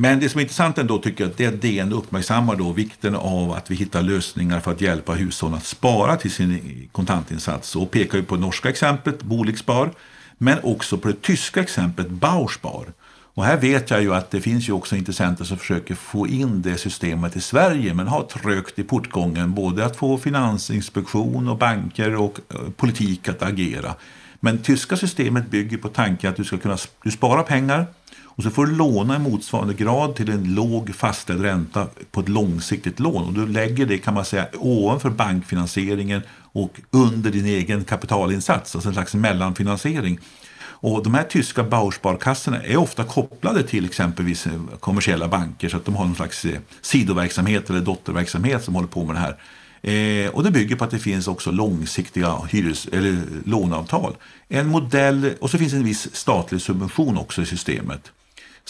Men 0.00 0.21
det 0.21 0.28
som 0.28 0.38
är 0.38 0.42
intressant 0.42 0.78
ändå 0.78 0.99
tycker 0.99 1.25
jag 1.25 1.33
det 1.37 1.45
är 1.45 1.49
att 1.49 1.62
DN 1.62 1.92
uppmärksammar 1.92 2.57
då 2.57 2.73
vikten 2.73 3.14
av 3.14 3.52
att 3.52 3.71
vi 3.71 3.75
hittar 3.75 4.02
lösningar 4.02 4.61
för 4.61 4.73
att 4.73 4.80
hjälpa 4.80 5.12
hushållen 5.12 5.57
att 5.57 5.66
spara 5.66 6.16
till 6.16 6.30
sin 6.30 6.88
kontantinsats 6.92 7.76
och 7.76 7.90
pekar 7.90 8.18
ju 8.18 8.25
på 8.25 8.35
det 8.35 8.40
norska 8.40 8.68
exemplet 8.68 9.23
Boligspar 9.23 9.90
men 10.38 10.59
också 10.62 10.99
på 10.99 11.09
det 11.09 11.23
tyska 11.23 11.61
exemplet 11.61 12.09
Bauspar 12.09 12.87
och 13.38 13.45
här 13.45 13.57
vet 13.57 13.90
jag 13.90 14.02
ju 14.02 14.14
att 14.14 14.30
det 14.30 14.40
finns 14.40 14.68
ju 14.68 14.73
också 14.73 14.97
intressenter 14.97 15.45
som 15.45 15.59
försöker 15.59 15.95
få 15.95 16.26
in 16.26 16.62
det 16.62 16.76
systemet 16.76 17.37
i 17.37 17.40
Sverige 17.40 17.95
men 17.95 18.09
har 18.09 18.23
trögt 18.23 18.78
i 18.78 18.83
portgången 18.83 19.54
både 19.54 19.85
att 19.85 19.97
få 19.97 20.18
finansinspektion 20.18 21.49
och 21.49 21.59
banker 21.59 22.16
och 22.16 22.40
eh, 22.54 22.71
politik 22.76 23.28
att 23.28 23.42
agera. 23.42 23.95
Men 24.40 24.59
tyska 24.59 24.97
systemet 24.97 25.50
bygger 25.50 25.78
på 25.78 25.88
tanken 25.88 26.30
att 26.30 26.37
du 26.37 26.45
ska 26.45 26.59
kunna 26.59 26.76
du 27.02 27.11
spara 27.11 27.42
pengar 27.42 27.87
och 28.25 28.42
så 28.42 28.50
får 28.50 28.66
du 28.66 28.76
låna 28.76 29.16
i 29.16 29.18
motsvarande 29.18 29.75
grad 29.75 30.16
till 30.16 30.30
en 30.30 30.54
låg 30.54 30.95
fastställd 30.95 31.42
ränta 31.42 31.87
på 32.11 32.21
ett 32.21 32.28
långsiktigt 32.28 33.00
lån. 33.00 33.25
Och 33.25 33.33
du 33.33 33.47
lägger 33.47 33.87
det 33.87 33.99
kan 33.99 34.14
man 34.14 34.25
säga 34.25 34.47
ovanför 34.54 35.11
bankfinansieringen 35.11 36.23
och 36.52 36.80
under 36.90 37.30
din 37.30 37.47
egen 37.47 37.85
kapitalinsats, 37.85 38.75
alltså 38.75 38.88
en 38.88 38.95
slags 38.95 39.14
mellanfinansiering. 39.14 40.18
Och 40.80 41.02
de 41.02 41.14
här 41.14 41.25
tyska 41.25 41.64
Bausparkassorna 41.64 42.62
är 42.62 42.76
ofta 42.76 43.04
kopplade 43.04 43.62
till 43.62 43.85
exempelvis 43.85 44.47
eh, 44.47 44.52
kommersiella 44.80 45.28
banker 45.28 45.68
så 45.68 45.76
att 45.76 45.85
de 45.85 45.97
har 45.97 46.04
någon 46.04 46.14
slags 46.14 46.44
eh, 46.44 46.58
sidoverksamhet 46.80 47.70
eller 47.70 47.80
dotterverksamhet 47.80 48.64
som 48.64 48.75
håller 48.75 48.88
på 48.88 49.04
med 49.04 49.14
det 49.14 49.20
här. 49.20 49.37
Eh, 49.82 50.30
och 50.30 50.44
det 50.44 50.50
bygger 50.50 50.76
på 50.76 50.85
att 50.85 50.90
det 50.90 50.99
finns 50.99 51.28
också 51.28 51.50
långsiktiga 51.50 52.37
hyres, 52.50 52.87
eller 52.92 53.23
låneavtal. 53.44 54.16
En 54.49 54.66
modell, 54.66 55.30
och 55.40 55.50
så 55.50 55.58
finns 55.58 55.73
en 55.73 55.85
viss 55.85 56.14
statlig 56.16 56.61
subvention 56.61 57.18
också 57.18 57.42
i 57.42 57.47
systemet 57.47 58.12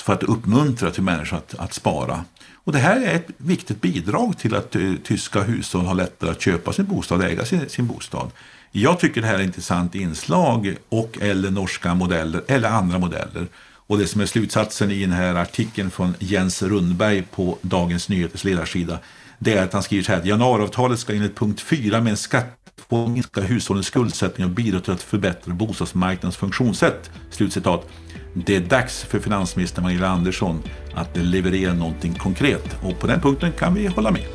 för 0.02 0.12
att 0.12 0.22
uppmuntra 0.22 0.90
till 0.90 1.02
människor 1.02 1.36
att, 1.36 1.54
att 1.58 1.74
spara. 1.74 2.24
Och 2.54 2.72
det 2.72 2.78
här 2.78 3.00
är 3.00 3.14
ett 3.14 3.28
viktigt 3.36 3.80
bidrag 3.80 4.38
till 4.38 4.54
att 4.54 4.76
uh, 4.76 4.96
tyska 5.04 5.42
hushåll 5.42 5.86
har 5.86 5.94
lättare 5.94 6.30
att 6.30 6.40
köpa 6.40 6.72
sin 6.72 6.86
bostad 6.86 7.20
och 7.20 7.26
äga 7.26 7.44
sin, 7.44 7.68
sin 7.68 7.86
bostad. 7.86 8.30
Jag 8.70 9.00
tycker 9.00 9.20
det 9.20 9.26
här 9.26 9.34
är 9.34 9.38
ett 9.38 9.46
intressant 9.46 9.94
inslag 9.94 10.76
och 10.88 11.18
eller 11.20 11.50
norska 11.50 11.94
modeller 11.94 12.42
eller 12.48 12.68
andra 12.68 12.98
modeller. 12.98 13.46
Och 13.86 13.98
det 13.98 14.06
som 14.06 14.20
är 14.20 14.26
slutsatsen 14.26 14.90
i 14.90 15.00
den 15.00 15.12
här 15.12 15.34
artikeln 15.34 15.90
från 15.90 16.14
Jens 16.18 16.62
Rundberg 16.62 17.22
på 17.22 17.58
Dagens 17.62 18.08
Nyheters 18.08 18.44
ledarsida 18.44 18.98
det 19.38 19.52
är 19.52 19.64
att 19.64 19.72
han 19.72 19.82
skriver 19.82 20.04
så 20.04 20.12
här 20.12 20.18
att 20.18 20.26
januariavtalet 20.26 20.98
ska 20.98 21.14
enligt 21.14 21.36
punkt 21.36 21.60
4 21.60 22.00
med 22.00 22.10
en 22.10 22.16
skatt 22.16 22.54
minska 22.90 23.40
hushållens 23.40 23.86
skuldsättning 23.86 24.46
och 24.46 24.52
bidra 24.52 24.80
till 24.80 24.92
att 24.92 25.02
förbättra 25.02 25.54
bostadsmarknadens 25.54 26.36
funktionssätt. 26.36 27.10
Slutcitat. 27.30 27.88
Det 28.32 28.56
är 28.56 28.60
dags 28.60 29.02
för 29.02 29.18
finansminister 29.18 29.82
Magdalena 29.82 30.12
Andersson 30.12 30.62
att 30.94 31.16
leverera 31.16 31.74
någonting 31.74 32.14
konkret 32.14 32.76
och 32.82 32.98
på 32.98 33.06
den 33.06 33.20
punkten 33.20 33.52
kan 33.52 33.74
vi 33.74 33.86
hålla 33.86 34.10
med. 34.10 34.26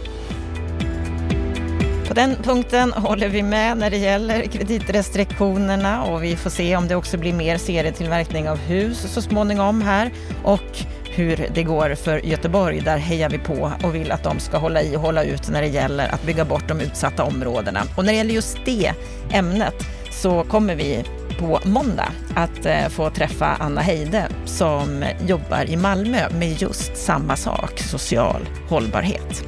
På 2.08 2.14
den 2.14 2.36
punkten 2.44 2.94
håller 2.94 3.30
vi 3.30 3.44
med 3.44 3.78
när 3.78 3.90
det 3.90 3.98
gäller 3.98 4.42
kreditrestriktionerna 4.42 6.04
och 6.04 6.24
vi 6.24 6.36
får 6.36 6.50
se 6.50 6.76
om 6.76 6.88
det 6.88 6.96
också 6.96 7.18
blir 7.18 7.34
mer 7.34 7.58
serietillverkning 7.58 8.50
av 8.50 8.58
hus 8.58 9.14
så 9.14 9.22
småningom 9.22 9.82
här 9.82 10.12
och 10.44 10.86
hur 11.04 11.50
det 11.54 11.64
går 11.64 11.96
för 11.96 12.26
Göteborg. 12.26 12.82
Där 12.82 12.98
hejar 12.98 13.30
vi 13.30 13.38
på 13.38 13.72
och 13.84 13.96
vill 13.96 14.12
att 14.12 14.24
de 14.24 14.40
ska 14.40 14.58
hålla 14.58 14.82
i 14.82 14.96
och 14.96 15.02
hålla 15.02 15.24
ut 15.24 15.50
när 15.50 15.62
det 15.62 15.68
gäller 15.68 16.14
att 16.14 16.24
bygga 16.24 16.46
bort 16.46 16.68
de 16.68 16.80
utsatta 16.80 17.24
områdena. 17.24 17.84
Och 17.98 18.06
när 18.06 18.12
det 18.12 18.18
gäller 18.18 18.34
just 18.34 18.58
det 18.66 18.94
ämnet 19.32 19.76
så 20.12 20.44
kommer 20.44 20.76
vi 20.76 21.04
på 21.40 21.60
måndag 21.66 22.12
att 22.36 22.66
eh, 22.66 22.88
få 22.90 23.10
träffa 23.10 23.46
Anna 23.46 23.82
Heide 23.82 24.28
som 24.46 25.06
jobbar 25.28 25.70
i 25.70 25.76
Malmö 25.76 26.30
med 26.40 26.62
just 26.62 26.98
samma 26.98 27.36
sak, 27.36 27.80
social 27.80 28.42
hållbarhet. 28.70 29.44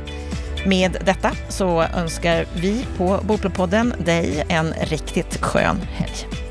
Med 0.66 0.98
detta 1.06 1.32
så 1.50 1.82
önskar 1.82 2.46
vi 2.56 2.86
på 2.98 3.20
Bopelpodden 3.24 3.94
dig 4.06 4.46
en 4.50 4.74
riktigt 4.82 5.42
skön 5.42 5.78
helg. 5.94 6.45